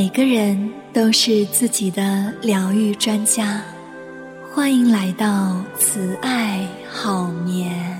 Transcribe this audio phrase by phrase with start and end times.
[0.00, 3.60] 每个人都是自己的疗愈专家，
[4.48, 7.98] 欢迎来到慈爱好眠。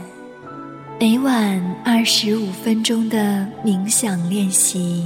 [1.00, 5.04] 每晚二十五分钟的冥想练习，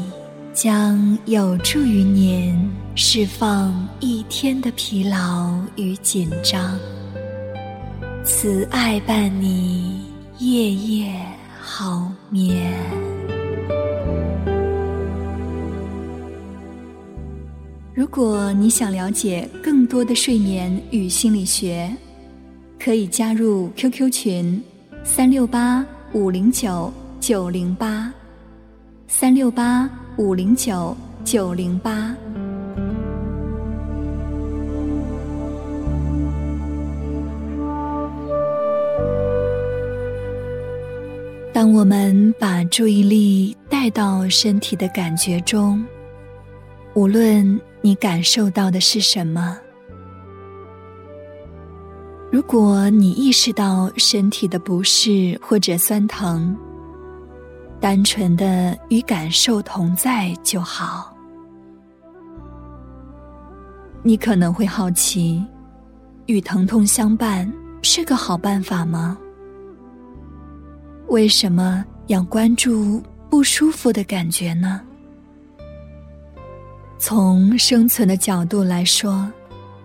[0.53, 6.79] 将有助于您释放一天的疲劳与紧张。
[8.23, 10.03] 慈爱伴你
[10.41, 11.19] 夜夜
[11.59, 13.02] 好眠。
[17.95, 21.95] 如果你想了解更多的睡眠与心理学，
[22.83, 24.63] 可以加入 QQ 群：
[25.05, 28.11] 三六八五零九九零八，
[29.09, 32.17] 三六八五零九九零八。
[41.53, 45.85] 当我们把注意力带到身体的感觉中，
[46.95, 47.61] 无论。
[47.85, 49.59] 你感受到的是什么？
[52.31, 56.57] 如果你意识到身体的不适或者酸疼，
[57.81, 61.13] 单纯的与感受同在就好。
[64.05, 65.45] 你可能会好奇，
[66.27, 67.53] 与疼痛相伴
[67.83, 69.19] 是个好办法吗？
[71.09, 74.81] 为什么要关注不舒服的感觉呢？
[77.05, 79.29] 从生存的角度来说，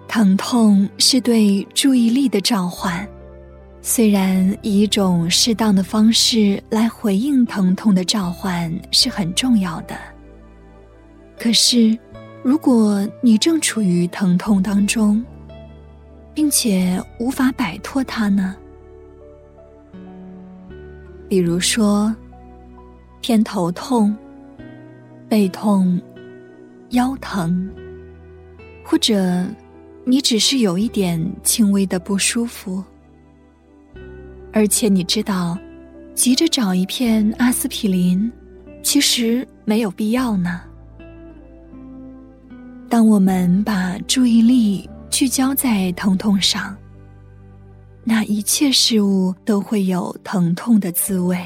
[0.08, 3.10] 疼痛是对注意力的召唤。
[3.82, 9.98] 虽然以一种适当的方式来回应疼痛的召唤是很重要的，
[11.40, 11.98] 可是，
[12.44, 15.26] 如果你正处于疼痛当中，
[16.36, 18.56] 并且无法摆脱它呢？
[21.28, 22.16] 比如说，
[23.22, 24.16] 偏头痛、
[25.28, 26.00] 背痛。
[26.92, 27.70] 腰疼，
[28.84, 29.46] 或者
[30.06, 32.84] 你只是有一点轻微的不舒服，
[34.54, 35.58] 而且你知道，
[36.16, 38.32] 急着找一片阿司匹林，
[38.82, 40.62] 其实没有必要呢。
[42.90, 46.74] 当我们把注意力聚焦在疼痛上，
[48.06, 51.38] 那一切事物都会有疼痛的滋味。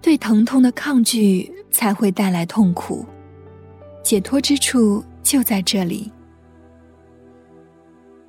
[0.00, 3.04] 对疼痛的抗拒才会带来痛苦，
[4.02, 6.10] 解脱之处就在这里。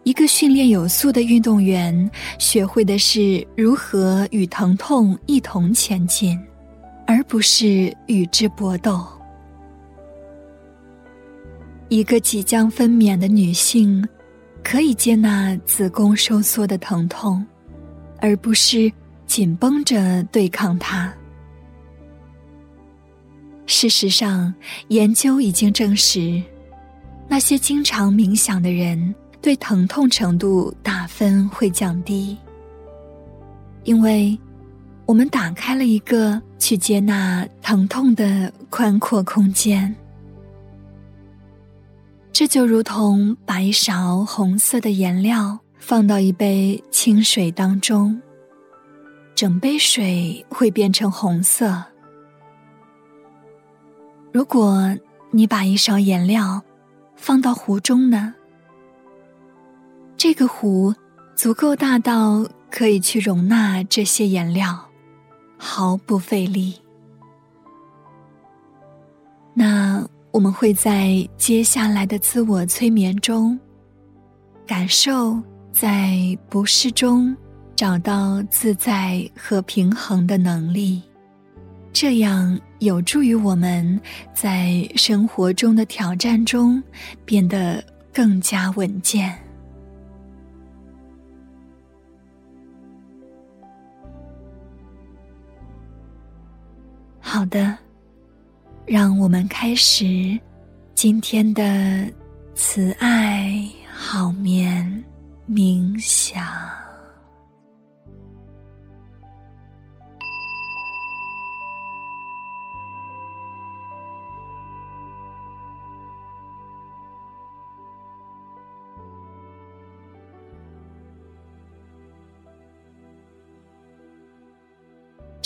[0.03, 2.09] 一个训练有素的运动员，
[2.39, 6.39] 学会的是如何与疼痛一同前进，
[7.05, 9.05] 而不是与之搏斗。
[11.89, 14.05] 一个即将分娩的女性，
[14.63, 17.45] 可以接纳子宫收缩的疼痛，
[18.19, 18.89] 而不是
[19.25, 21.13] 紧绷着对抗它。
[23.67, 24.51] 事实上，
[24.87, 26.41] 研究已经证实，
[27.27, 32.37] 那些经常冥想的人对疼痛程度打分会降低，
[33.83, 34.39] 因为
[35.05, 39.93] 我们打开了一个去接纳疼痛的宽阔空间。
[42.31, 48.21] 这就如同把一勺红色的颜料放到一杯清水当中，
[49.35, 51.83] 整杯水会变成红色。
[54.31, 54.95] 如果
[55.31, 56.61] 你把一勺颜料
[57.15, 58.33] 放到壶中呢？
[60.15, 60.93] 这个壶
[61.35, 64.89] 足够大到可以去容纳这些颜料，
[65.57, 66.75] 毫不费力。
[69.53, 73.59] 那我们会在接下来的自我催眠中，
[74.67, 77.35] 感受在不适中
[77.75, 81.01] 找到自在和平衡的能力。
[81.91, 83.99] 这样有助于我们
[84.33, 86.81] 在生活中的挑战中
[87.25, 87.83] 变得
[88.13, 89.35] 更加稳健。
[97.19, 97.77] 好的，
[98.85, 100.39] 让我们开始
[100.95, 102.07] 今天的
[102.55, 105.03] 慈爱好眠
[105.47, 106.86] 冥想。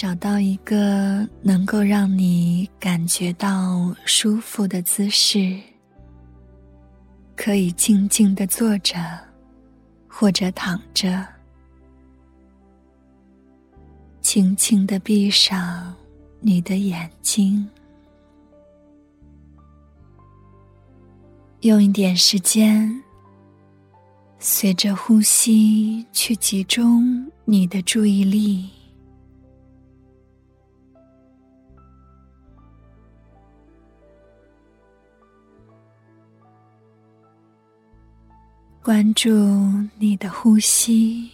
[0.02, 5.56] 找到一个能够让你感觉到舒服的姿势
[7.36, 8.98] 可以静静的坐着
[10.08, 11.24] 或者躺着
[14.22, 15.94] 轻轻的闭上
[16.40, 17.70] 你的眼睛。
[21.60, 23.04] 用一点时间
[24.40, 28.81] 随着呼吸去集中你的注意力。
[38.84, 39.30] 关注
[40.00, 41.30] 你的呼吸。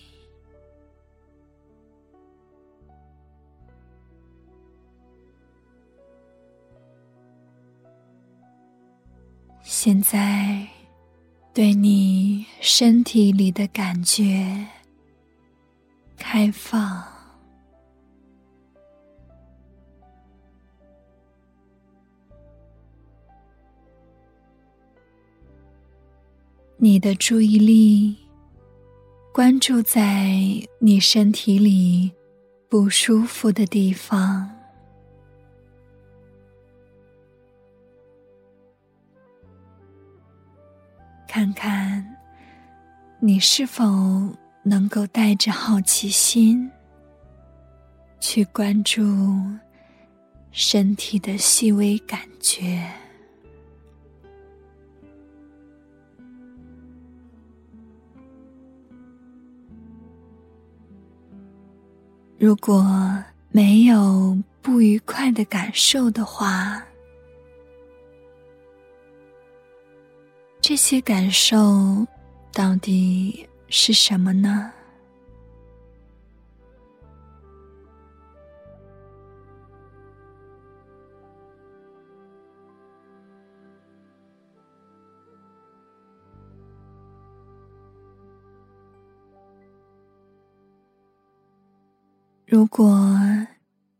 [9.64, 10.68] 现在，
[11.54, 14.68] 对你身体里的感觉
[16.18, 17.02] 开放，
[26.79, 28.15] 你的注意力
[29.33, 30.31] 关注在
[30.77, 32.12] 你身体里
[32.69, 34.47] 不舒服的地方。
[41.27, 42.15] 看看，
[43.19, 43.83] 你是否
[44.62, 46.71] 能够带着好奇心
[48.19, 49.01] 去关注
[50.51, 52.88] 身体的细微感觉？
[62.39, 62.86] 如果
[63.50, 66.80] 没有不愉快的感受的话，
[70.62, 72.06] 这些感受
[72.54, 74.72] 到底是什么呢？
[92.50, 93.46] 如果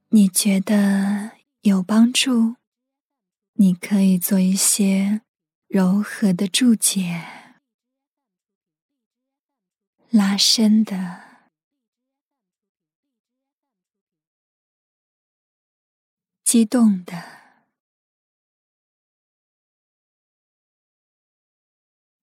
[0.08, 1.34] 你觉得
[1.64, 2.56] 有帮助，
[3.56, 5.22] 你可以做一些。
[5.68, 7.26] 柔和的注解，
[10.10, 11.50] 拉伸的，
[16.46, 17.22] 激动的，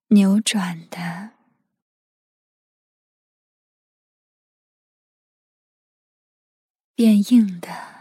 [0.07, 1.33] 扭转的，
[6.95, 7.95] 变硬的。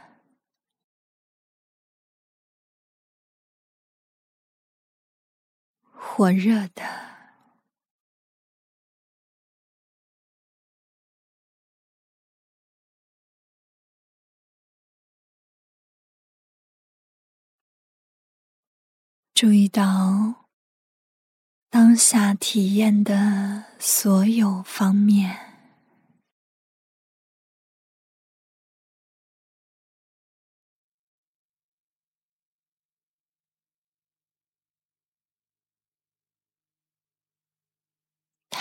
[6.15, 6.83] 火热的，
[19.33, 20.47] 注意到
[21.71, 25.52] 当下体验的所有方面。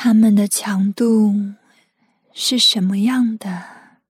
[0.05, 1.55] 它们的强度
[2.35, 4.01] 是什么样的？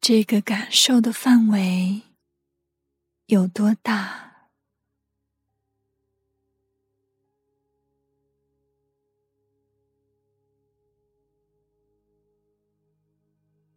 [0.00, 2.02] 这个感受的范围
[3.26, 4.50] 有多大？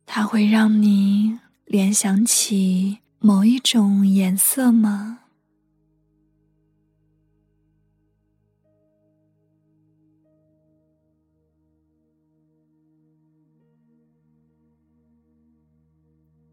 [0.05, 2.99] 它会让你联想起。
[3.19, 5.19] 某一种颜色吗？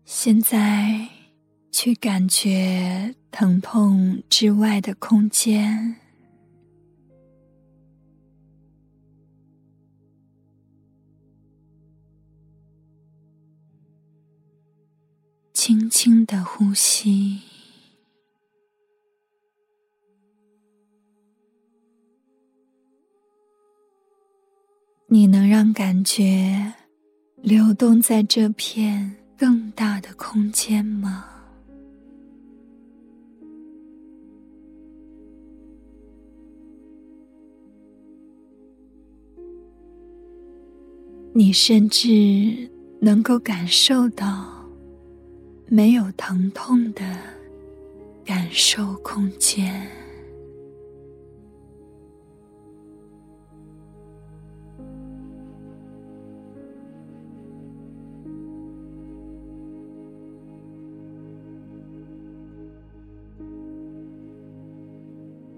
[0.04, 1.08] 现在
[1.70, 5.96] 去感觉疼痛之外的空间。
[15.66, 17.40] 轻轻的呼吸，
[25.06, 26.70] 你能让感觉
[27.36, 31.24] 流动在这片更大的空间吗？
[41.32, 44.53] 你甚至能够感受到。
[45.66, 47.02] 没有疼痛的
[48.24, 49.88] 感受空间，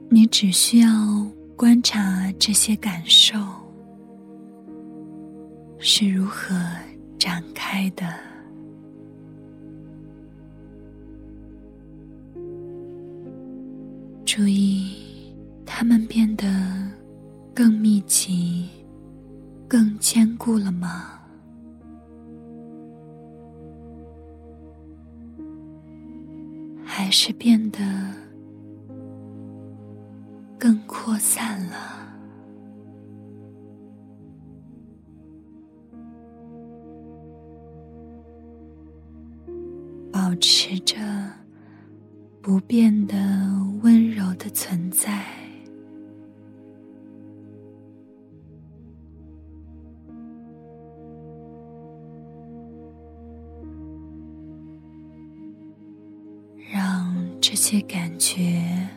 [0.08, 0.88] 你只需要
[1.56, 3.38] 观察这些感受
[5.78, 6.54] 是如何
[7.18, 8.35] 展开的。
[14.36, 16.46] 注意，它们变得
[17.54, 18.68] 更密集、
[19.66, 21.18] 更坚固了吗？
[26.84, 27.80] 还是变得
[30.58, 31.74] 更扩散了？
[40.12, 40.94] 保持着
[42.42, 43.16] 不变的
[44.56, 45.22] 存在，
[56.72, 58.88] 让这些感觉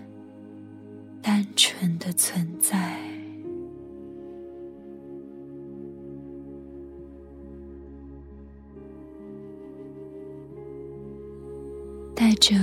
[1.21, 2.97] 单纯的存在。
[12.15, 12.55] 带着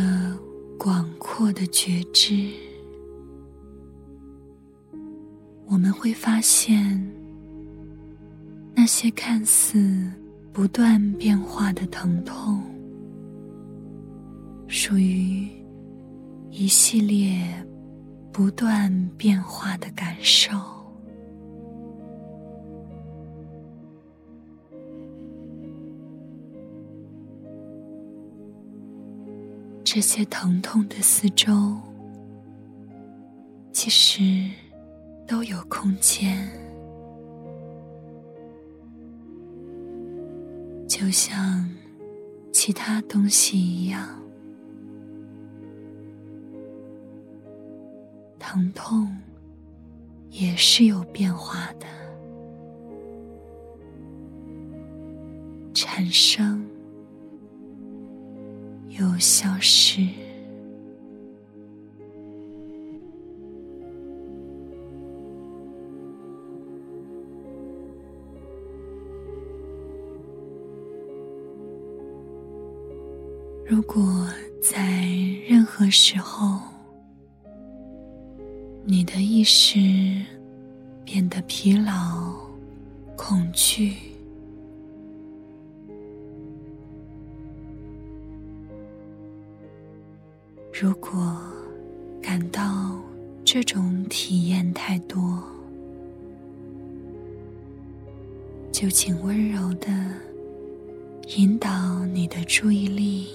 [0.79, 2.51] 广阔的觉知，
[6.07, 7.05] 会发现，
[8.77, 10.09] 那些看似
[10.53, 12.63] 不断变化的疼痛，
[14.69, 15.49] 属于
[16.49, 17.37] 一系列
[18.31, 20.53] 不断变化的感受。
[29.83, 31.77] 这些疼痛的四周，
[33.73, 34.49] 其实
[35.27, 36.49] 都有空间，
[40.89, 41.69] 就像
[42.53, 44.09] 其他东西一样。
[48.39, 49.15] 疼痛
[50.31, 51.87] 也是有变化的，
[55.75, 56.65] 产生。
[58.89, 60.26] 又消失。
[73.89, 74.29] 如果
[74.61, 75.07] 在
[75.49, 76.59] 任何时候，
[78.85, 79.79] 你的意识
[81.05, 82.35] 变得疲劳、
[83.17, 83.95] 恐惧。
[90.73, 91.41] 如果
[92.21, 93.01] 感到
[93.45, 95.41] 这种体验太多，
[98.73, 99.89] 就请温柔的
[101.37, 103.29] 引导你的注意力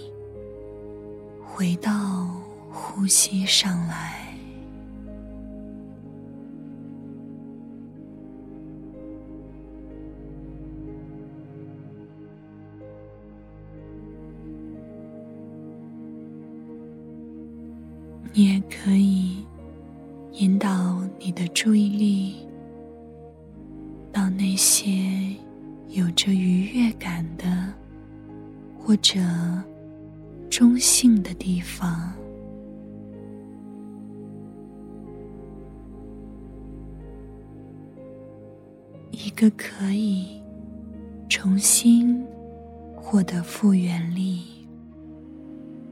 [1.61, 2.25] 回到
[2.71, 4.35] 呼吸上来。
[18.33, 19.45] 你也可以
[20.31, 22.47] 引导你的注意力
[24.11, 24.89] 到那些
[25.89, 27.71] 有着愉悦感的
[28.79, 29.19] 或者
[30.51, 32.13] 中性的地方，
[39.11, 40.41] 一个可以
[41.29, 42.21] 重新
[42.93, 44.41] 获得复原力、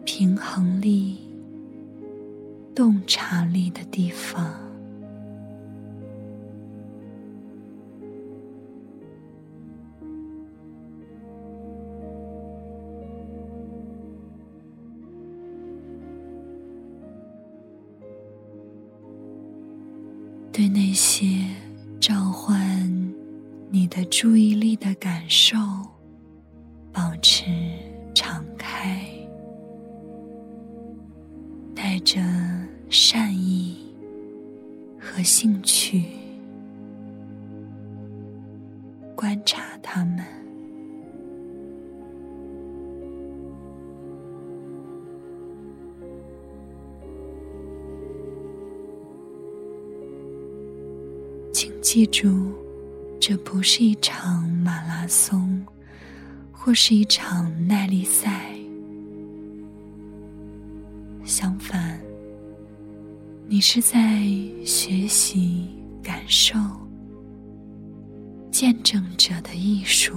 [0.03, 1.17] 平衡力。
[2.75, 4.53] 洞察力的地方，
[20.59, 21.25] 对那些
[22.01, 22.85] 召唤
[23.69, 25.55] 你的注意力的感受，
[26.91, 27.45] 保持
[28.13, 29.01] 敞开，
[31.73, 32.19] 带着。
[32.89, 33.77] 善意
[34.99, 35.58] 和兴
[56.69, 58.47] 或是一场耐力赛，
[61.25, 61.99] 相反。
[63.47, 64.23] 你是在
[64.63, 65.67] 学习、
[66.03, 66.59] 感受、
[68.51, 70.13] 见证者的艺术，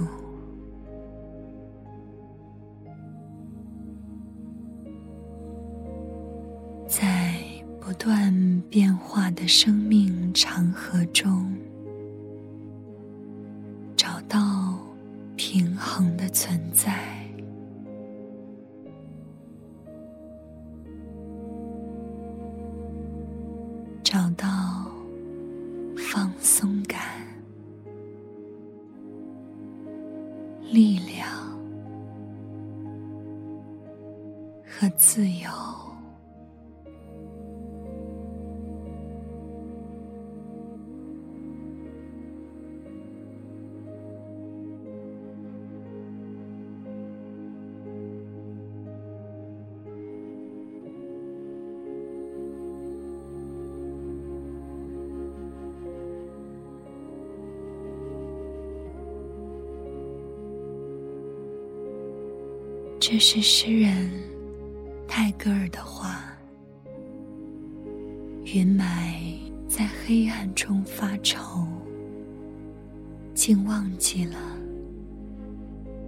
[6.87, 7.33] 在
[7.81, 8.31] 不断
[8.69, 11.51] 变化的生命长河中，
[16.33, 17.12] 存在。
[63.05, 64.09] 这是诗人
[65.09, 66.23] 泰戈尔的话
[68.47, 69.35] ：“云霾
[69.67, 71.67] 在黑暗中发愁，
[73.35, 74.37] 竟忘记了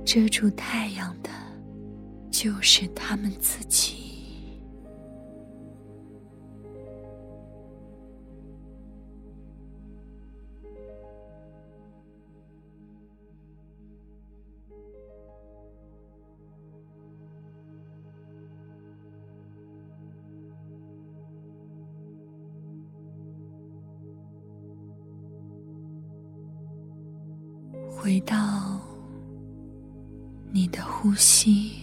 [0.06, 1.30] 遮住太阳的，
[2.32, 4.05] 就是他们自己。”
[28.26, 28.80] 到
[30.52, 31.75] 你的呼吸。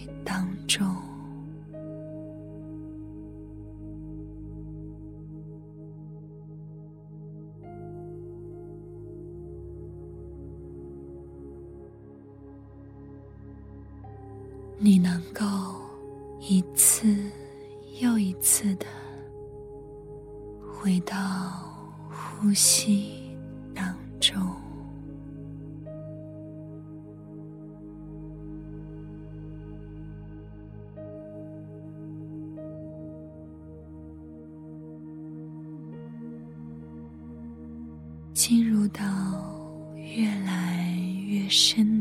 [38.93, 39.03] 到
[39.95, 40.87] 越来
[41.27, 41.92] 越深。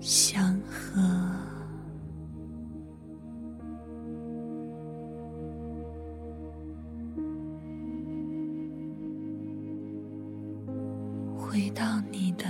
[0.00, 1.00] 祥和，
[11.36, 12.44] 回到你的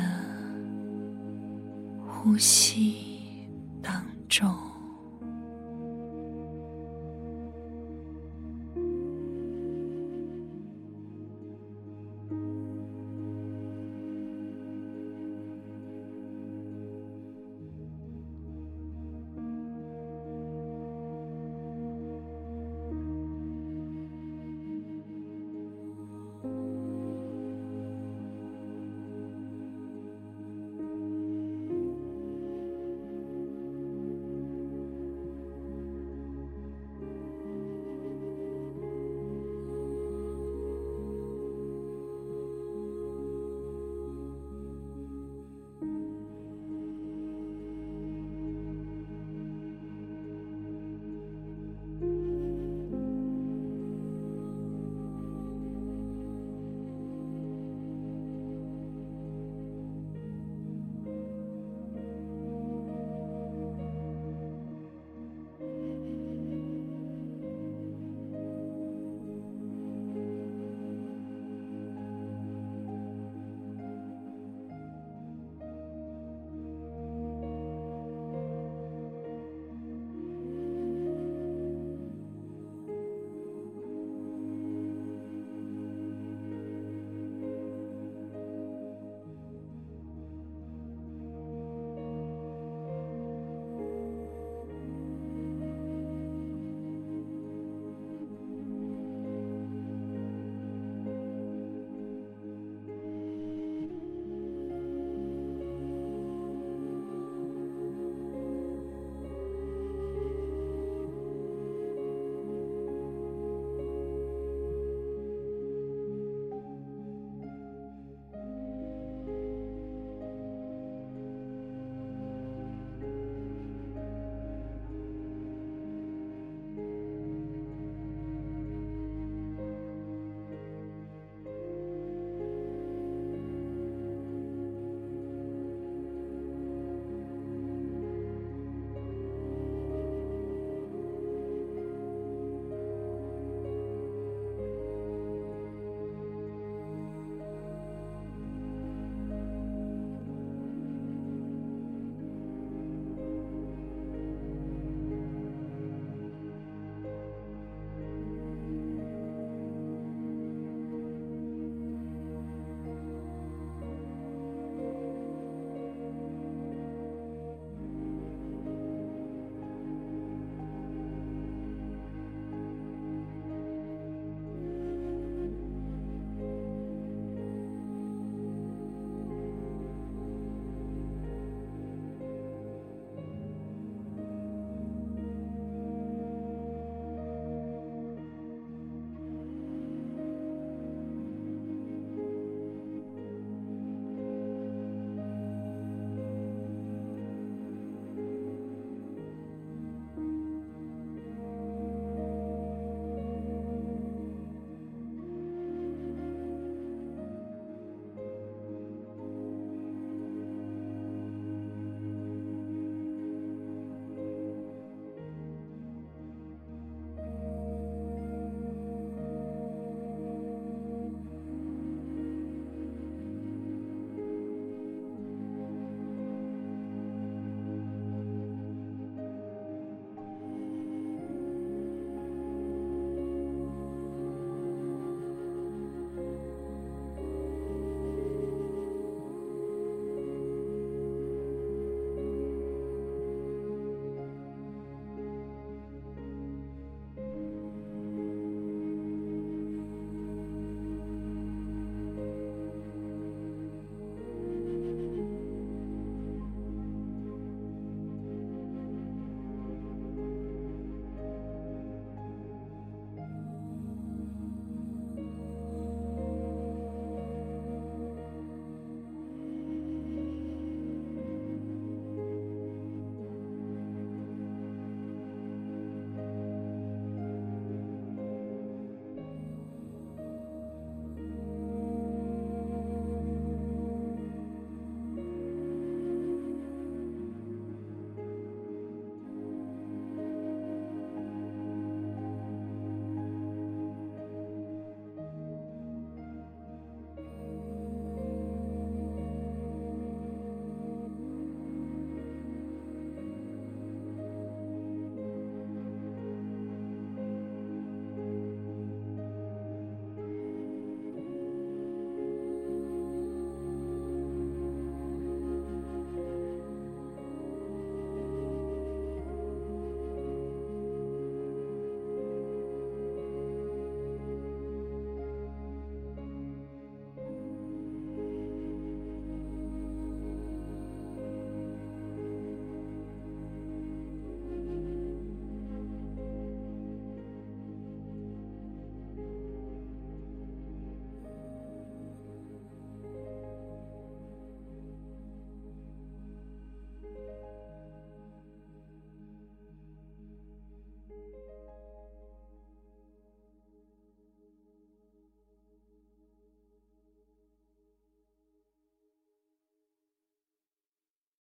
[2.06, 2.88] 呼吸。